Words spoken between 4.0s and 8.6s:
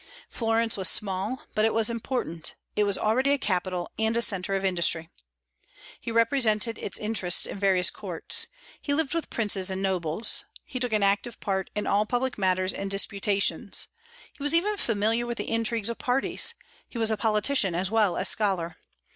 a centre of industry. He represented its interests in various courts.